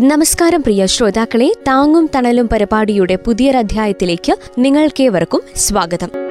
[0.00, 6.27] നമസ്കാരം പ്രിയ ശ്രോതാക്കളെ താങ്ങും തണലും പരിപാടിയുടെ പുതിയൊരധ്യായത്തിലേക്ക് നിങ്ങൾക്കേവർക്കും സ്വാഗതം.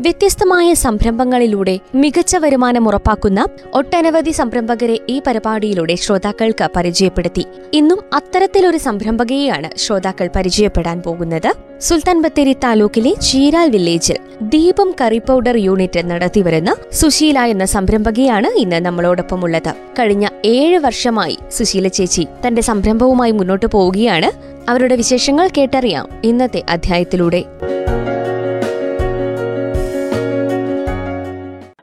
[0.00, 7.44] വ്യത്യസ്തമായ സംരംഭങ്ങളിലൂടെ മികച്ച വരുമാനം ഉറപ്പാക്കുന്ന ഒട്ടനവധി സംരംഭകരെ ഈ പരിപാടിയിലൂടെ ശ്രോതാക്കൾക്ക് പരിചയപ്പെടുത്തി.
[7.72, 11.54] ഇന്നും അത്തരത്തിലൊരു സംരംഭകയെയാണ് ശ്രോതാക്കൾ പരിചയപ്പെടാൻ പോകുന്നത്.
[11.80, 19.44] സുൽത്താൻ ബത്തേരി താലൂക്കിലെ ചീരാൽ വില്ലേജിൽ ദീപം കറി പൗഡർ യൂണിറ്റ് നടത്തിവരുന്ന സുശീല എന്ന സംരംഭകയാണ് ഇന്ന് നമ്മളോടൊപ്പം
[19.44, 24.30] ഉള്ളത് കഴിഞ്ഞ ഏഴ് വർഷമായി സുശീല ചേച്ചി തന്റെ സംരംഭവുമായി മുന്നോട്ട് പോവുകയാണ്.
[24.70, 27.44] അവരുടെ വിശേഷങ്ങൾ കേട്ടറിയാം ഇന്നത്തെ അധ്യായത്തിലൂടെ.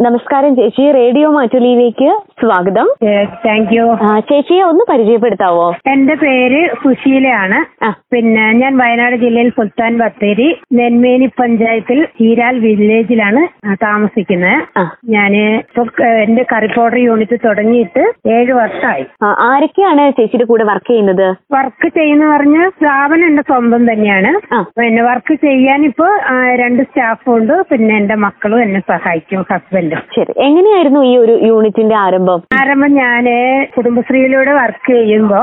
[0.05, 0.91] നമസ്കാരം ചേച്ചി.
[0.91, 2.07] റേഡിയോ മാറ്റുലിയിലേക്ക്
[2.45, 2.88] സ്വാഗതം.
[3.45, 3.85] താങ്ക് യു
[4.29, 5.67] ചേച്ചിയെ ഒന്ന് പരിചയപ്പെടുത്താവോ?
[5.91, 7.59] എന്റെ പേര് സുശീലയാണ്.
[8.13, 13.41] പിന്നെ ഞാൻ വയനാട് ജില്ലയിൽ സുൽത്താൻ ബത്തേരി നെന്മേനി പഞ്ചായത്തിൽ ഹീരാൽ വില്ലേജിലാണ്
[13.85, 14.57] താമസിക്കുന്നത്.
[15.16, 15.35] ഞാൻ ഞാൻ
[16.23, 18.03] എന്റെ കറി പൗഡർ യൂണിറ്റ് തുടങ്ങിയിട്ട്
[18.35, 19.03] ഏഴ് വർഷമായി
[19.47, 21.27] ആരൊക്കെയാണ് ചേച്ചിയുടെ കൂടെ വർക്ക് ചെയ്യുന്നത്?
[21.55, 24.31] വർക്ക് ചെയ്യുന്ന പറഞ്ഞ സ്ഥാപനം എന്റെ സ്വന്തം തന്നെയാണ്.
[24.79, 26.07] പിന്നെ വർക്ക് ചെയ്യാൻ ഇപ്പോ
[26.63, 30.03] രണ്ട് സ്റ്റാഫും ഉണ്ട് പിന്നെ എന്റെ മക്കളും എന്നെ സഹായിക്കും ഹസ്ബൻഡും.
[30.17, 30.33] ശരി.
[30.47, 32.34] എങ്ങനെയായിരുന്നു ഈ ഒരു യൂണിറ്റിന്റെ ആരംഭം?
[32.59, 33.25] ആരംഭം ഞാൻ
[33.75, 35.39] കുടുംബശ്രീയിലൂടെ വർക്ക് ചെയ്യുമ്പോ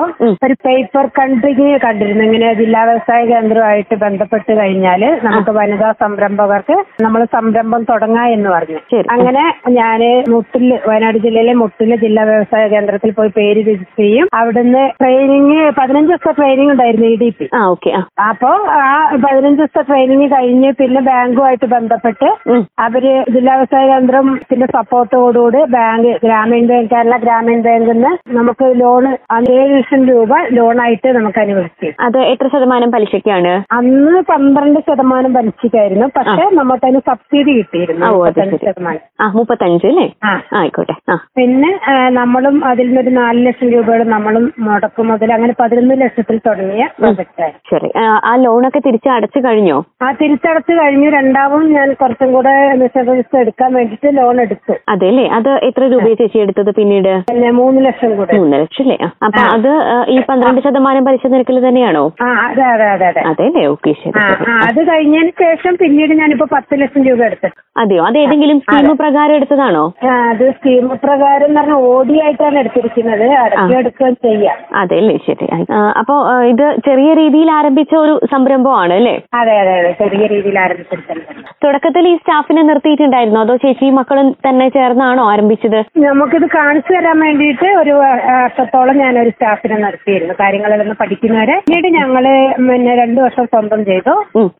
[0.46, 2.22] ഒരു പേപ്പർ കൺട്രിങ് കണ്ടിരുന്നു.
[2.28, 8.78] ഇങ്ങനെ ജില്ലാ വ്യവസായ കേന്ദ്രമായിട്ട് ബന്ധപ്പെട്ട് കഴിഞ്ഞാൽ നമുക്ക് വനിതാ സംരംഭകർക്ക് നമ്മൾ സംരംഭം തുടങ്ങാ എന്ന് പറഞ്ഞു.
[9.16, 9.44] അങ്ങനെ
[9.78, 10.00] ഞാൻ
[10.32, 14.26] മുട്ടിൽ വയനാട് ജില്ലയിലെ മുട്ടിൽ ജില്ലാ വ്യവസായ കേന്ദ്രത്തിൽ പോയി പേര് രജിസ്റ്റർ ചെയ്യും.
[14.40, 17.48] അവിടുന്ന് ട്രെയിനിങ് പതിനഞ്ച് ദിവസത്തെ ട്രെയിനിങ് ഉണ്ടായിരുന്നു ഇ ഡി പി
[18.30, 18.50] അപ്പോ
[18.80, 18.86] ആ
[19.26, 22.28] പതിനഞ്ച് ദിവസത്തെ ട്രെയിനിങ് കഴിഞ്ഞ് പിന്നെ ബാങ്കുമായിട്ട് ബന്ധപ്പെട്ട്.
[22.86, 23.04] അവർ
[23.36, 29.04] ജില്ലാ വ്യവസായ കേന്ദ്രം പിന്നെ സപ്പോർട്ടോടുകൂടി ബാങ്ക് ബാങ്ക് കേരള ഗ്രാമീൺ ബാങ്കിൽ നിന്ന് നമുക്ക് ലോൺ
[29.50, 33.52] ഏഴ് ലക്ഷം രൂപ ലോണായിട്ട് നമുക്ക് അനുവദിച്ചു അത് എത്ര ശതമാനം പലിശക്കാണ്?
[33.72, 36.06] അന്ന് പന്ത്രണ്ട് ശതമാനം പലിശക്കായിരുന്നു.
[36.16, 38.06] പക്ഷെ നമുക്ക് അതിന് സബ്സിഡി കിട്ടിയിരുന്നു.
[38.56, 39.00] ശതമാനം.
[39.36, 40.06] മുപ്പത്തഞ്ച് അല്ലേ?
[40.52, 40.94] ആയിക്കോട്ടെ.
[41.36, 41.70] പിന്നെ
[42.08, 47.90] നമ്മളും അതിൽ നിന്നൊരു നാല് ലക്ഷം രൂപയുടെ നമ്മളും മുടക്കും മുതൽ അങ്ങനെ പതിനൊന്ന് ലക്ഷത്തിൽ തുടങ്ങിയ പ്രോജക്റ്റ് ശരി.
[47.98, 49.78] ആ, ലോണൊക്കെ തിരിച്ചടച്ചു കഴിഞ്ഞോ?
[50.02, 51.08] ആ തിരിച്ചടച്ചു കഴിഞ്ഞു.
[51.10, 52.54] രണ്ടാമതും ഞാൻ കുറച്ചും കൂടെ
[53.38, 54.74] എടുക്കാൻ വേണ്ടിട്ട് ലോൺ എടുത്തു.
[54.88, 55.26] അതെ അല്ലേ?
[55.38, 57.12] അത് എത്ര രൂപ ചേച്ചി എടുത്തത് പിന്നീട്?
[57.30, 58.32] പിന്നെ മൂന്ന് ലക്ഷം കൂടെ.
[58.38, 58.96] മൂന്ന് ലക്ഷം അല്ലേ?
[59.26, 59.70] അപ്പൊ അത്
[60.08, 62.04] ഈ പന്ത്രണ്ട് ശതമാനം പലിശ നിരക്കിൽ തന്നെയാണോ?
[62.26, 63.44] അതെ അതെ അതെ അതെ അതെ.
[63.44, 64.12] അല്ലേ ഓക്കെ ശരി
[64.62, 67.50] അത് കഴിഞ്ഞതിന് ശേഷം പിന്നീട് ഞാനിപ്പോ പത്ത് ലക്ഷം രൂപ എടുത്തു.
[67.82, 68.02] അതെയോ?
[68.08, 69.84] അത് ഏതെങ്കിലും സ്കീം പ്രകാരം എടുത്തതാണോ?
[70.30, 73.26] അത് സ്കീം പ്രകാരം എന്ന് പറഞ്ഞാൽ ഓഡി ആയിട്ടാണ് എടുത്തിരിക്കുന്നത്.
[73.42, 74.58] അടക്കം എടുക്കുകയും ചെയ്യാം.
[74.82, 76.14] അതെ അല്ലേ ശരി അപ്പൊ അപ്പോ
[76.52, 79.14] ഇത് ചെറിയ രീതിയിൽ ആരംഭിച്ച ഒരു സംരംഭമാണ് അല്ലേ?
[79.40, 79.90] അതെ അതെ അതെ.
[80.02, 81.28] ചെറിയ രീതിയിൽ ആരംഭിച്ചിരിക്കുന്നത്
[81.64, 83.40] തുടക്കത്തിൽ ഈ സ്റ്റാഫിനെ നിർത്തിയിട്ടുണ്ടായിരുന്നോ?
[83.44, 85.78] അതോ ചേച്ചി മക്കളും തന്നെ ചേർന്നാണോ ആരംഭിച്ചത്?
[86.06, 90.34] നമുക്കിത് കാണിച്ചു തരാൻ വേണ്ടിയിട്ട് ഒരു വർഷത്തോളം ഞാൻ ഒരു സ്റ്റാഫിനെ നടത്തിയിരുന്നു.
[90.40, 91.56] കാര്യങ്ങളെല്ലാം പഠിക്കുന്നവരെ.
[91.66, 92.24] പിന്നീട് ഞങ്ങൾ
[92.62, 94.14] പിന്നെ രണ്ടു വർഷം സ്വന്തം ചെയ്തു.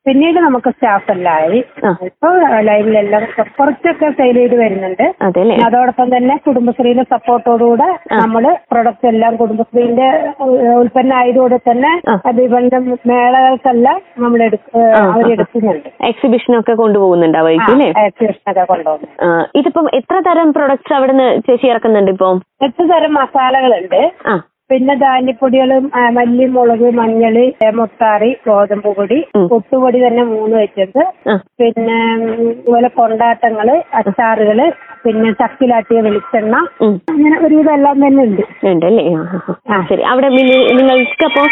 [0.07, 1.61] പിന്നീട് നമുക്ക് സ്റ്റാഫ് എല്ലാം ആയി.
[2.09, 2.29] ഇപ്പൊ
[2.69, 3.25] ലൈനിലെല്ലാം
[3.59, 5.05] കുറച്ചൊക്കെ സെയിൽ ചെയ്ത് വരുന്നുണ്ട്.
[5.67, 10.09] അതോടൊപ്പം തന്നെ കുടുംബശ്രീയുടെ സപ്പോർട്ടോടുകൂടെ നമ്മൾ പ്രൊഡക്റ്റ് എല്ലാം കുടുംബശ്രീന്റെ
[10.81, 11.93] ഉൽപ്പന്നം ആയതോടെ തന്നെ.
[12.39, 14.41] വിപണനം മേളകൾക്കെല്ലാം നമ്മൾ
[15.05, 17.39] അവരെടുക്കുന്നുണ്ട് എക്സിബിഷനൊക്കെ കൊണ്ടുപോകുന്നുണ്ട്
[18.03, 19.29] എക്സിബിഷനൊക്കെ കൊണ്ടുപോകുന്നു ആ,
[19.61, 22.29] ഇതിപ്പം എത്ര തരം പ്രൊഡക്ട്സ് അവിടുന്ന് ചേച്ചി ഇറക്കുന്നുണ്ട് ഇപ്പൊ?
[22.67, 24.01] എട്ട് തരം മസാലകളുണ്ട്.
[24.71, 25.85] പിന്നെ ധാന്യപ്പൊടികളും
[26.17, 27.35] മല്ലി മുളക് മഞ്ഞൾ
[27.79, 29.19] മുത്താറി ഗോതമ്പ് പൊടി.
[29.51, 31.01] പുട്ടുപൊടി തന്നെ മൂന്ന് വെച്ചത്
[31.61, 33.69] പിന്നെ അതുപോലെ ഇതുപോലെ കൊണ്ടാട്ടങ്ങൾ
[34.01, 34.61] അച്ചാറുകൾ
[35.05, 36.57] പിന്നെ ചക്കിലാട്ടിയ വെളിച്ചെണ്ണ.
[37.13, 38.43] അങ്ങനെ ഒരുവിധം എല്ലാം തന്നെ ഉണ്ട്.
[38.71, 39.05] ഉണ്ടല്ലേ.
[39.91, 40.03] ശരി.
[40.03, 41.45] അവിടെ മില്ല് നിങ്ങൾക്ക് അപ്പോ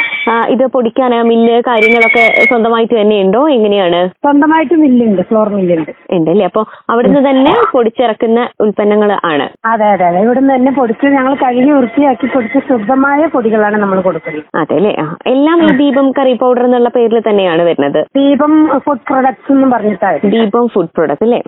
[0.54, 3.42] ഇത് പൊടിക്കാൻ മില്ല് കാര്യങ്ങളൊക്കെ സ്വന്തമായിട്ട് തന്നെ ഉണ്ടോ?
[3.48, 4.00] എങ്ങനെയാണ്?
[4.24, 5.92] സ്വന്തമായിട്ട് മില്ലുണ്ട് ഫ്ലോർ മില്ലുണ്ട്.
[6.16, 6.44] ഉണ്ടല്ലേ?
[6.44, 9.46] അപ്പൊ അവിടുന്ന് തന്നെ പൊടിച്ചിറക്കുന്ന ഉൽപ്പന്നങ്ങൾ ആണ്.
[9.72, 10.20] അതെ അതെ അതെ.
[10.26, 14.44] ഇവിടുന്ന് തന്നെ പൊടിച്ച് ഞങ്ങൾ കഴുകി വൃത്തിയാക്കി പൊടിച്ച് ശുദ്ധമായ പൊടികളാണ് നമ്മൾ കൊടുക്കുന്നത്.
[14.54, 14.92] അതെ അല്ലേ
[15.34, 18.00] എല്ലാം ഈ ദീപം കറി പൗഡർ എന്നുള്ള പേരിൽ തന്നെയാണ് വരുന്നത്.
[18.20, 18.54] ദീപം
[18.86, 20.30] ഫുഡ് പ്രൊഡക്ട്സ് എന്നും പറഞ്ഞിട്ടാണ്.
[20.36, 21.40] ദീപം ഫുഡ് പ്രൊഡക്ട്സ് അല്ലേ.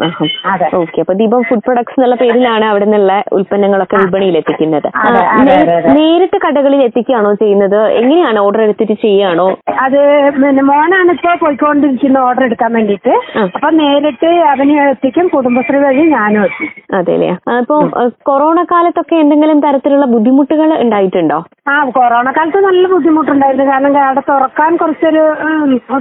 [0.83, 4.89] ഓക്കെ അപ്പൊ ദീപം ഫുഡ് പ്രൊഡക്ട്സ് പ്രൊഡക്ട്സ് എന്നുള്ള പേരിലാണ് അവിടെ നിന്നുള്ള ഉൽപ്പന്നങ്ങളൊക്കെ വിപണിയിൽ എത്തിക്കുന്നത്.
[5.97, 7.79] നേരിട്ട് കടകളിൽ എത്തിക്കുകയാണോ ചെയ്യുന്നത്?
[8.01, 9.47] എങ്ങനെയാണ് ഓർഡർ എടുത്തിട്ട് ചെയ്യുകയാണോ
[9.85, 10.01] അത്
[10.41, 13.15] പിന്നെ മോനാണ് ഇപ്പോ പോയിക്കൊണ്ടിരിക്കുന്ന ഓർഡർ എടുക്കാൻ വേണ്ടിയിട്ട്.
[13.45, 17.31] അപ്പൊ നേരിട്ട് അവന് എത്തിക്കും കുടുംബശ്രീ വഴി ഞാനും എത്തിക്കും അതെല്ലേ?
[17.59, 17.77] അപ്പൊ
[18.29, 21.39] കൊറോണ കാലത്തൊക്കെ എന്തെങ്കിലും തരത്തിലുള്ള ബുദ്ധിമുട്ടുകൾ ഉണ്ടായിട്ടുണ്ടോ?
[21.73, 23.67] ആ കൊറോണ കാലത്ത് നല്ല ബുദ്ധിമുട്ടുണ്ടായിരുന്നു.
[23.73, 25.25] കാരണം അവിടെ തുറക്കാൻ കുറച്ചൊരു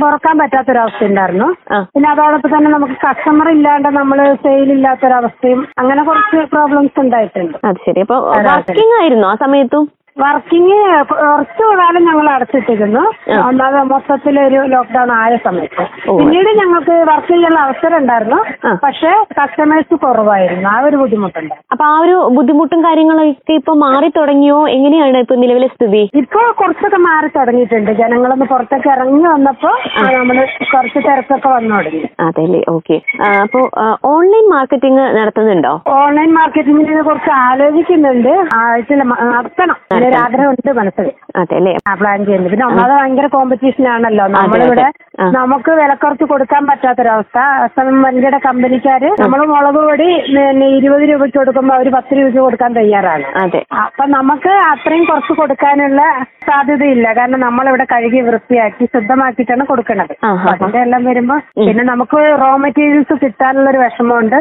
[0.04, 1.48] തുറക്കാൻ പറ്റാത്തൊരവസ്ഥ ഉണ്ടായിരുന്നു.
[1.94, 7.58] പിന്നെ അതോടൊപ്പം തന്നെ നമുക്ക് കസ്റ്റമർ ഇല്ലാണ്ട് നമ്മൾ സെയിൽ ഇല്ലാത്തൊരവസ്ഥയും അങ്ങനെ കുറച്ച് പ്രോബ്ലംസ് ഉണ്ടായിട്ടുണ്ട്.
[7.66, 8.00] അത് ശരി.
[8.00, 8.18] അപ്പൊ.
[8.38, 9.86] വർക്കിംഗ് ആയിരുന്നു ആ സമയത്തും?
[10.20, 13.04] വർക്കിംഗ് കുറച്ചു കാലം ഞങ്ങൾ അടച്ചിട്ടിരുന്നു
[13.48, 15.84] ഒന്നാമത് മൊത്തത്തിൽ ഒരു ലോക്ക്ഡൌൺ ആയ സമയത്ത്.
[16.18, 18.40] പിന്നീട് ഞങ്ങൾക്ക് വർക്ക് ചെയ്യാനുള്ള അവസരം ഉണ്ടായിരുന്നു.
[18.84, 20.70] പക്ഷെ കസ്റ്റമേഴ്സ് കുറവായിരുന്നു.
[20.70, 21.54] ആ ഒരു ബുദ്ധിമുട്ടുണ്ട്.
[21.72, 24.68] അപ്പൊ ആ ഒരു ബുദ്ധിമുട്ടും കാര്യങ്ങളൊക്കെ ഇപ്പൊ മാറി തുടങ്ങിയോ?
[24.68, 26.10] എങ്ങനെയാണ് ഇപ്പൊ നിലവിലെ സ്ഥിതി?
[26.16, 27.92] ഇപ്പൊ കുറച്ചൊക്കെ മാറി തുടങ്ങിയിട്ടുണ്ട്.
[27.92, 29.70] ജനങ്ങളൊന്ന് പുറത്തേക്ക് ഇറങ്ങി വന്നപ്പോ
[30.18, 32.10] നമ്മൾ കുറച്ച് തിരക്കൊക്കെ വന്നു തുടങ്ങി.
[32.20, 32.64] അതെല്ലേ?
[32.70, 33.02] ഓക്കെ.
[33.42, 33.70] അപ്പോ
[34.06, 35.82] ഓൺലൈൻ മാർക്കറ്റിംഗ് നടത്തുന്നുണ്ടോ?
[35.88, 38.46] ഓൺലൈൻ മാർക്കറ്റിംഗിനെ കുറിച്ച് ആലോചിക്കുന്നുണ്ട്.
[38.56, 39.76] ആഴ്ച നടത്തണം.
[40.02, 42.52] അങ്ങനെ ആഗ്രഹം ആഗ്രഹമുണ്ട് മനസ്സിൽ അതെല്ലേ ആ പ്ലാൻ ചെയ്യുന്നത്.
[42.52, 44.26] പിന്നെ ഒന്നാമത് ഭയങ്കര കോമ്പറ്റീഷൻ ആണല്ലോ.
[44.36, 44.86] നമ്മളിവിടെ.
[45.36, 47.38] നമുക്ക് വിലക്കുറച്ച് കൊടുക്കാൻ പറ്റാത്തൊരവസ്ഥ.
[47.66, 53.26] അസമയം വൻകിട കമ്പനിക്കാര് നമ്മൾ മുളക് പൊടി പിന്നെ ഇരുപത് രൂപയ്ക്ക് കൊടുക്കുമ്പോൾ അവർ പത്ത് രൂപയ്ക്ക് കൊടുക്കാൻ തയ്യാറാണ്.
[53.44, 53.62] അതെ.
[53.84, 56.02] അപ്പൊ നമുക്ക് അത്രയും കുറച്ച് കൊടുക്കാനുള്ള
[56.48, 57.08] സാധ്യതയില്ല.
[57.14, 60.14] കാരണം നമ്മളിവിടെ കഴുകി വൃത്തിയാക്കി ശുദ്ധമാക്കിയിട്ടാണ് കൊടുക്കുന്നത്.
[60.54, 64.38] അതിന്റെ എല്ലാം വരുമ്പോ പിന്നെ നമുക്ക് റോ മെറ്റീരിയൽസ് കിട്ടാനുള്ള ഒരു വിഷമമുണ്ട്?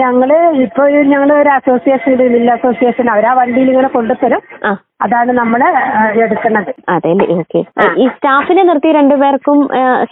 [0.00, 0.30] ഞങ്ങൾ
[0.66, 4.72] ഇപ്പൊ ഞങ്ങൾ ഒരു അസോസിയേഷൻ ഇല്ല അസോസിയേഷൻ അവരാ ആ വണ്ടിയിൽ ഇങ്ങനെ കൊണ്ടുതരും ആ.
[5.00, 5.60] അതാണ് നമ്മൾ
[6.22, 6.70] എടുക്കുന്നത്.
[6.88, 7.60] അതെ ഓക്കെ.
[8.02, 9.58] ഈ സ്റ്റാഫിനെ നിർത്തി രണ്ടുപേർക്കും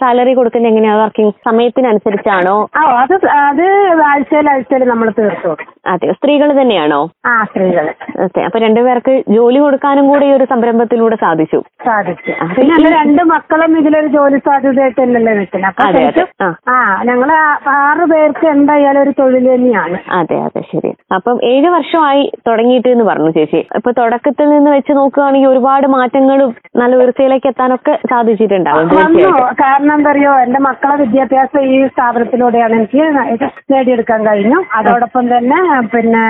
[0.01, 0.95] സാലറി കൊടുക്കുന്നത് എങ്ങനെയാ?
[0.95, 2.55] വർക്കിംഗ് സമയത്തിനനുസരിച്ചാണോ?
[3.01, 3.63] അത് അത്
[4.09, 5.53] ആഴ്ചയിൽ ആഴ്ചയിൽ നമ്മൾ തീർത്തു
[5.93, 6.99] അതെ സ്ത്രീകൾ തന്നെയാണോ?
[7.25, 7.87] ആ സ്ത്രീകൾ
[8.25, 11.59] ഓക്കെ അപ്പൊ രണ്ടുപേർക്ക് ജോലി കൊടുക്കാനും കൂടി ഈ ഒരു സംരംഭത്തിലൂടെ സാധിച്ചു.
[11.87, 12.31] സാധിച്ചു.
[12.55, 16.47] പിന്നെ രണ്ട് മക്കളും ഇതിലൊരു ജോലി സാധ്യതയായിട്ടല്ലല്ലോ വെക്കുന്നത് നിൽക്കുന്നത് അപ്പൊ.
[16.69, 16.77] ആ.
[17.09, 17.29] ഞങ്ങൾ
[17.75, 19.97] ആറ് പേർക്ക് എന്തായാലും ഒരു തൊഴിൽ തന്നെയാണ്.
[20.19, 20.91] അതെ അതെ ശരി.
[21.17, 23.61] അപ്പം ഏഴ് വർഷമായി തുടങ്ങിയിട്ട് എന്ന് പറഞ്ഞു ചേച്ചി.
[23.79, 26.51] ഇപ്പൊ തുടക്കത്തിൽ നിന്ന് വെച്ച് നോക്കുകയാണെങ്കിൽ ഒരുപാട് മാറ്റങ്ങളും
[26.81, 28.87] നല്ല ഉയർച്ചയിലേക്ക് എത്താനൊക്കെ സാധിച്ചിട്ടുണ്ടാവും.
[28.99, 29.29] വന്നു.
[29.61, 33.01] കാരണം എന്താ അറിയോ എന്റെ മക്കളെ വിദ്യാഭ്യാസം ഈ സ്ഥാപനത്തിലൂടെയാണ് എനിക്ക്
[33.35, 34.59] ഇത് നേടിയെടുക്കാൻ കഴിഞ്ഞു.
[34.79, 35.59] അതോടൊപ്പം തന്നെ
[35.93, 36.23] പിന്നെ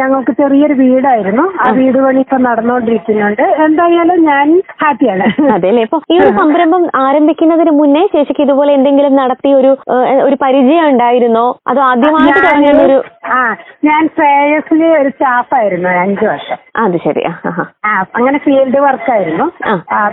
[0.00, 1.44] ഞങ്ങൾക്ക് ചെറിയൊരു വീടായിരുന്നു.
[1.64, 3.44] ആ വീട് പണി ഇപ്പൊ നടന്നുകൊണ്ടിരിക്കുന്നുണ്ട്.
[3.66, 4.48] എന്തായാലും ഞാൻ
[4.82, 5.26] ഹാപ്പിയാണ്.
[5.56, 9.72] അതെ അല്ലേ ഇപ്പൊ ഈ ഒരു സംരംഭം ആരംഭിക്കുന്നതിന് മുന്നേ ശേഷിക്ക് ഇതുപോലെ എന്തെങ്കിലും നടത്തി ഒരു
[10.28, 11.46] ഒരു പരിചയം ഉണ്ടായിരുന്നോ?
[11.70, 12.98] അതോ ആദ്യമായിട്ട് തുടങ്ങിയ ഒരു
[13.36, 13.40] ആ
[13.88, 16.58] ഞാൻ ശ്രേയസിലെ ഒരു സ്റ്റാഫായിരുന്നു അഞ്ചു വർഷം.
[16.84, 17.22] അത് ശരി
[17.84, 19.44] ആ, അങ്ങനെ ഫീൽഡ് വർക്കായിരുന്നു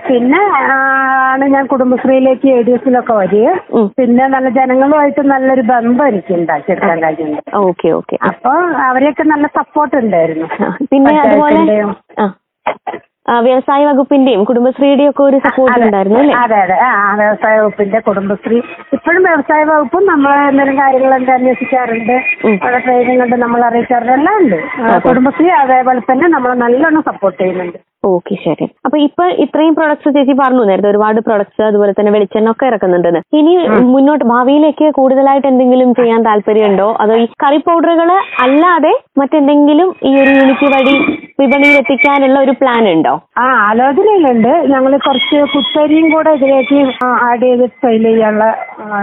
[0.07, 0.41] പിന്നെ
[0.73, 3.47] ആണ് ഞാൻ കുടുംബശ്രീയിലേക്ക് എ ഡി എഫിലൊക്കെ വരിക.
[3.97, 8.17] പിന്നെ നല്ല ജനങ്ങളുമായിട്ട് നല്ലൊരു ബന്ധം എനിക്ക് ഉണ്ടാക്കിയെടുക്കാൻ കഴിഞ്ഞിട്ടുണ്ട് ഓക്കെ ഓക്കെ.
[8.29, 8.53] അപ്പൊ
[8.87, 10.49] അവരെയൊക്കെ നല്ല സപ്പോർട്ട് ഉണ്ടായിരുന്നു.
[10.91, 11.61] പിന്നെ അതുപോലെ
[13.25, 16.35] വ്യവസായ വകുപ്പിന്റെയും കുടുംബശ്രീയുടെയും ഒക്കെ ഒരു സപ്പോർട്ട് ഉണ്ടായിരുന്നു അല്ലേ?
[16.43, 16.75] അതെ അതെ.
[16.87, 18.57] ആ വ്യവസായ വകുപ്പിന്റെ കുടുംബശ്രീ.
[18.93, 22.15] ഇപ്പോഴും വ്യവസായ വകുപ്പും നമ്മളെ എന്തെങ്കിലും കാര്യങ്ങളൊക്കെ അന്വേഷിക്കാറുണ്ട്.
[22.63, 24.13] അവിടെ ട്രെയിനിങ് ഉണ്ട് നമ്മൾ അറിയിക്കാറുണ്ട്.
[24.13, 24.57] എല്ലാം ഉണ്ട്.
[25.07, 27.79] കുടുംബശ്രീ അതേപോലെ തന്നെ നമ്മളെ നല്ലോണം സപ്പോർട്ട് ചെയ്യുന്നുണ്ട്.
[28.13, 28.65] ഓക്കെ ശരി.
[28.85, 30.63] അപ്പൊ ഇപ്പൊ ഇത്രയും പ്രൊഡക്ട്സ് ചേച്ചി പറഞ്ഞു.
[30.63, 33.21] നേരത്തെ ഒരുപാട് പ്രൊഡക്ട്സ് അതുപോലെ തന്നെ വെളിച്ചെണ്ണ ഒക്കെ ഇറക്കുന്നുണ്ടെന്ന്.
[33.39, 33.53] ഇനി
[33.93, 36.95] മുന്നോട്ട് ഭാവിയിലേക്ക് കൂടുതലായിട്ട് എന്തെങ്കിലും ചെയ്യാൻ താല്പര്യമുണ്ടോ?
[37.03, 38.11] അതോ ഈ കറി പൗഡറുകൾ
[38.45, 40.95] അല്ലാതെ മറ്റെന്തെങ്കിലും ഈ ഒരു യൂണിറ്റ് വഴി
[41.39, 43.13] വിപണിയിൽ എത്തിക്കാനുള്ള ഒരു പ്ലാൻ ഉണ്ടോ?
[43.43, 44.51] ആ ആലോചനയിലുണ്ട്.
[44.73, 46.77] ഞങ്ങൾ കുറച്ച് കുത്തരിയും കൂടെ ഇതിലേക്ക്
[47.29, 48.45] ആഡ് ചെയ്ത് സെയിൽ ചെയ്യാനുള്ള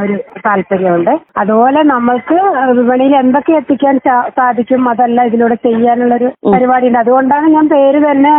[0.05, 1.11] ഒരു താല്പര്യമുണ്ട്.
[1.43, 2.39] അതുപോലെ നമ്മൾക്ക്
[2.79, 3.97] വിപണിയിൽ എന്തൊക്കെ എത്തിക്കാൻ
[4.39, 7.01] സാധിക്കും അതെല്ലാം ഇതിലൂടെ ചെയ്യാനുള്ള ഒരു പരിപാടിയുണ്ട്.
[7.03, 8.33] അതുകൊണ്ടാണ് ഞാൻ പേര് തന്നെ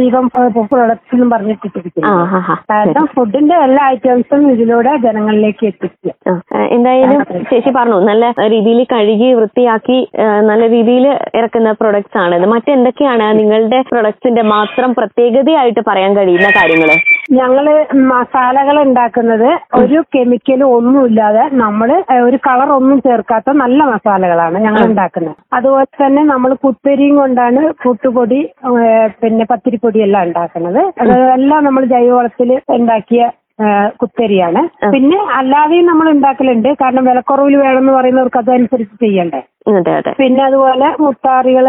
[0.00, 0.28] ദീപം
[0.72, 6.12] പ്രൊഡക്ട്സ് എന്നും പറഞ്ഞിട്ടിട്ടിരിക്കുന്നത് കാരണം ഫുഡിന്റെ എല്ലാ ഐറ്റംസും ഇതിലൂടെ ജനങ്ങളിലേക്ക് എത്തിക്കുക.
[6.76, 9.98] എന്തായാലും ചേച്ചി പറഞ്ഞു നല്ല രീതിയിൽ കഴുകി വൃത്തിയാക്കി
[10.50, 11.06] നല്ല രീതിയിൽ
[11.40, 16.90] ഇറക്കുന്ന പ്രൊഡക്ട്സ് ആണ് ഇത് മറ്റെന്തൊക്കെയാണ് നിങ്ങളുടെ പ്രൊഡക്ട്സിന്റെ മാത്രം പ്രത്യേകതയായിട്ട് പറയാൻ കഴിയുന്ന കാര്യങ്ങൾ
[17.38, 17.66] ഞങ്ങൾ
[18.12, 19.48] മസാലകൾ ഉണ്ടാക്കുന്നത്
[19.80, 21.90] ഒരു കെമിക്കലും ഒന്നുമില്ലാതെ നമ്മൾ
[22.26, 25.34] ഒരു കളർ ഒന്നും ചേർക്കാത്ത നല്ല മസാലകളാണ് ഞങ്ങൾ ഉണ്ടാക്കുന്നത്.
[25.58, 28.40] അതുപോലെ തന്നെ നമ്മൾ കുത്തരിയും കൊണ്ടാണ് പുട്ടുപൊടി
[29.24, 30.80] പിന്നെ പത്തിരിപ്പൊടി എല്ലാം ഉണ്ടാക്കുന്നത്.
[31.02, 33.22] അതെല്ലാം നമ്മൾ ജൈവവളത്തിൽ ഉണ്ടാക്കിയ
[34.00, 34.60] കുത്തരിയാണ്.
[34.94, 36.68] പിന്നെ അല്ലാതെയും നമ്മൾ ഉണ്ടാക്കലുണ്ട്.
[36.82, 39.40] കാരണം വിലക്കുറവിൽ വേണമെന്ന് പറയുന്നവർക്ക് അതനുസരിച്ച് ചെയ്യണ്ടേ.
[40.20, 41.66] പിന്നെ അതുപോലെ മുത്താറികൾ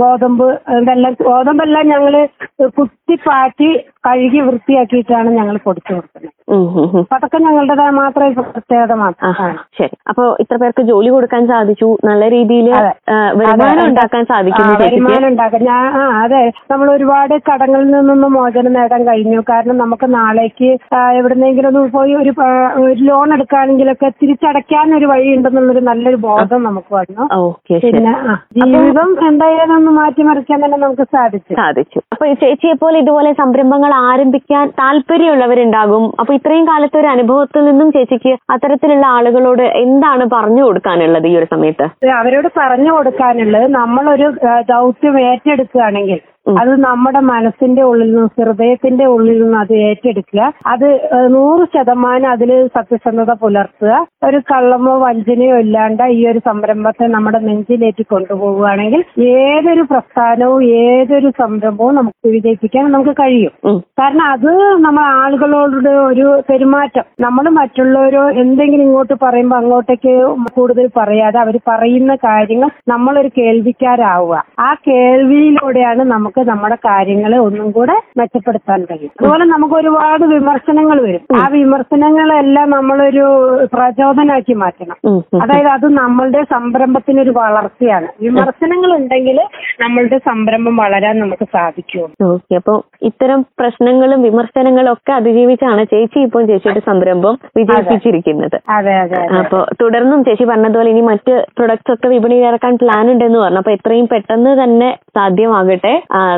[0.00, 0.46] ഗോതമ്പ്
[0.78, 2.14] ഇതെല്ലാം ഗോതമ്പെല്ലാം ഞങ്ങൾ
[2.78, 3.68] കുത്തിപ്പാറ്റി
[4.06, 6.34] കഴുകി വൃത്തിയാക്കിയിട്ടാണ് ഞങ്ങൾ പൊടിച്ചു കൊടുക്കുന്നത്.
[7.00, 9.94] അപ്പൊ അതൊക്കെ ഞങ്ങളുടെ മാത്രം പ്രത്യേകത മാത്രം മാത്രമാണ് ശരി.
[10.10, 11.88] അപ്പൊ ഇത്ര പേർക്ക് ജോലി കൊടുക്കാൻ സാധിച്ചു.
[12.08, 12.68] നല്ല രീതിയിൽ
[13.40, 13.82] വരുമാനം.
[13.88, 15.62] ഉണ്ടാക്കാൻ സാധിക്കുന്നു വരുമാനം ഉണ്ടാക്കാൻ.
[15.70, 16.42] ഞാൻ ആ അതെ.
[16.72, 19.42] നമ്മൾ ഒരുപാട് കടങ്ങളിൽ നിന്നൊന്നും മോചനം നേടാൻ കഴിഞ്ഞു.
[19.50, 20.70] കാരണം നമുക്ക് നാളേക്ക്
[21.18, 22.32] എവിടുന്നെങ്കിലും ഒന്ന് പോയി ഒരു
[23.10, 27.26] ലോൺ എടുക്കുകയാണെങ്കിലൊക്കെ തിരിച്ചടയ്ക്കാൻ ഒരു വഴി ഉണ്ടെന്നുള്ളൊരു നല്ലൊരു ബോധം നമുക്ക് വന്നു.
[27.86, 28.16] പിന്നെ
[28.58, 31.52] ജീവിതം എന്തായാലും പഴയതൊന്ന് മാറ്റിമറിക്കാൻ തന്നെ നമുക്ക് സാധിച്ചു.
[31.54, 31.98] സാധിച്ചു.
[32.12, 36.04] അപ്പൊ ചേച്ചിയെ പോലെ ഇതുപോലെ സംരംഭങ്ങൾ ആരംഭിക്കാൻ താല്പര്യമുള്ളവരുണ്ടാകും.
[36.20, 41.86] അപ്പൊ ഇത്രയും കാലത്തെ ഒരു അനുഭവത്തിൽ നിന്നും ചേച്ചിക്ക് അത്തരത്തിലുള്ള ആളുകളോട് എന്താണ് പറഞ്ഞു കൊടുക്കാനുള്ളത് ഈ ഒരു സമയത്ത്?
[42.20, 44.28] അവരോട് പറഞ്ഞു കൊടുക്കാനുള്ളത് നമ്മളൊരു
[44.70, 46.20] ദൗത്യം ഏറ്റെടുക്കുകയാണെങ്കിൽ
[46.60, 50.52] അത് നമ്മുടെ മനസ്സിന്റെ ഉള്ളിൽ നിന്നും ഹൃദയത്തിന്റെ ഉള്ളിൽ നിന്നും അത് ഏറ്റെടുക്കുക.
[50.66, 50.88] അത്
[51.34, 54.06] നൂറ് ശതമാനം അതിൽ സത്യസന്ധത പുലർത്തുക.
[54.26, 62.28] ഒരു കള്ളമോ വഞ്ചനയോ ഇല്ലാണ്ട് ഈ ഒരു സംരംഭത്തെ നമ്മുടെ നെഞ്ചിലേറ്റി കൊണ്ടുപോവുകയാണെങ്കിൽ ഏതൊരു പ്രസ്ഥാനവും ഏതൊരു സംരംഭവും നമുക്ക്
[62.28, 63.52] വിജയിപ്പിക്കാൻ നമുക്ക് കഴിയും.
[64.00, 64.50] കാരണം അത്
[64.86, 67.04] നമ്മൾ ആളുകളോട് ഒരു പെരുമാറ്റം.
[67.20, 70.14] നമ്മൾ മറ്റുള്ളവരോ എന്തെങ്കിലും ഇങ്ങോട്ട് പറയുമ്പോൾ അങ്ങോട്ടേക്ക്
[70.56, 74.42] കൂടുതൽ പറയാതെ അവർ പറയുന്ന കാര്യങ്ങൾ നമ്മളൊരു കേൾവിക്കാരാവുക.
[74.58, 79.12] ആ കേൾവിയിലൂടെയാണ് നമുക്ക് നമ്മുടെ കാര്യങ്ങളെ ഒന്നും കൂടെ മെച്ചപ്പെടുത്താൻ കഴിയും.
[79.20, 81.22] അതുപോലെ നമുക്ക് ഒരുപാട് വിമർശനങ്ങൾ വരും.
[81.40, 83.26] ആ വിമർശനങ്ങളെല്ലാം നമ്മളൊരു
[83.74, 84.96] പ്രചോദനമാക്കി മാറ്റണം.
[85.42, 88.08] അതായത് അത് നമ്മളുടെ സംരംഭത്തിനൊരു വളർച്ചയാണ്.
[88.26, 89.38] വിമർശനങ്ങൾ ഉണ്ടെങ്കിൽ
[89.84, 92.74] നമ്മളുടെ സംരംഭം വളരാൻ നമുക്ക് സാധിക്കും ഓക്കെ അപ്പൊ
[93.08, 98.56] ഇത്തരം പ്രശ്നങ്ങളും വിമർശനങ്ങളും ഒക്കെ അതിജീവിച്ചാണ് ചേച്ചി ഇപ്പോൾ ചേച്ചിയുടെ സംരംഭം വിജയിപ്പിച്ചിരിക്കുന്നത്.
[98.76, 103.38] അതെ അതെ അതെ അപ്പൊ തുടർന്നും ചേച്ചി പറഞ്ഞതുപോലെ ഇനി മറ്റ് പ്രൊഡക്ട്സ് ഒക്കെ വിപണിയിൽ ഇറക്കാൻ പ്ലാൻ ഉണ്ടെന്ന്
[103.38, 103.60] പറഞ്ഞു.
[103.62, 104.88] അപ്പൊ എത്രയും പെട്ടെന്ന് തന്നെ
[105.18, 105.94] സാധ്യമാകട്ടെ.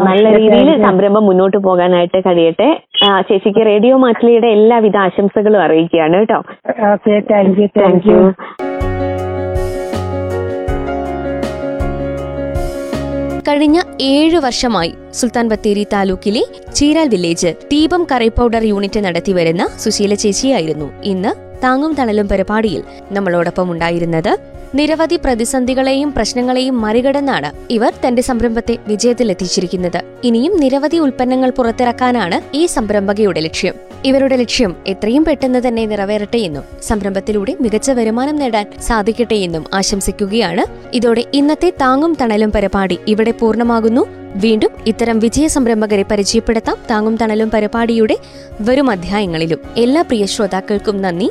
[0.08, 2.68] നല്ല രീതിയിൽ സംരംഭം മുന്നോട്ട് പോകാനായിട്ട് കഴിയട്ടെ.
[3.28, 6.40] ചേച്ചിക്ക് റേഡിയോ മാറ്റിലിയുടെ എല്ലാവിധ ആശംസകളും അറിയിക്കുകയാണ് കേട്ടോ.
[7.30, 8.20] താങ്ക് യു
[13.48, 16.42] കഴിഞ്ഞ ഏഴ് വർഷമായി സുൽത്താൻ ബത്തേരി താലൂക്കിലെ
[16.76, 20.88] ചീരാൽ വില്ലേജ് ദീപം കറി പൗഡർ യൂണിറ്റ് നടത്തിവരുന്ന സുശീല ചേച്ചിയായിരുന്നു.
[21.12, 21.32] ഇന്ന്
[21.64, 24.38] താങ്ങും തണലും പരിപാടിയിൽ നമ്മളോടൊപ്പം ഉണ്ടായിരുന്നത്
[24.74, 30.02] നിരവധി പ്രതിസന്ധികളെയും പ്രശ്നങ്ങളെയും മറികടന്നാണ് ഇവർ തന്റെ സംരംഭത്തെ വിജയത്തിലെത്തിച്ചിരിക്കുന്നത്.
[30.24, 33.74] ഇനിയും നിരവധി ഉൽപ്പന്നങ്ങൾ പുറത്തിറക്കാനാണ് ഈ സംരംഭകയുടെ ലക്ഷ്യം.
[34.04, 40.64] ഇവരുടെ ലക്ഷ്യം എത്രയും പെട്ടെന്ന് തന്നെ നിറവേറട്ടെയെന്നും സംരംഭത്തിലൂടെ മികച്ച വരുമാനം നേടാൻ സാധിക്കട്ടെ എന്നും ആശംസിക്കുകയാണ്.
[40.94, 44.06] ഇതോടെ ഇന്നത്തെ താങ്ങും തണലും പരിപാടി ഇവിടെ പൂർണമാകുന്നു.
[44.36, 48.16] വീണ്ടും ഇത്തരം വിജയ സംരംഭകരെ പരിചയപ്പെടുത്താം താങ്ങും തണലും പരിപാടിയുടെ
[48.60, 49.58] വരും അധ്യായങ്ങളിലും.
[49.76, 51.30] എല്ലാ പ്രിയ ശ്രോതാക്കൾക്കും നന്ദി.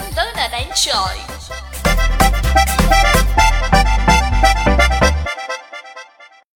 [0.00, 1.37] and learn and enjoy.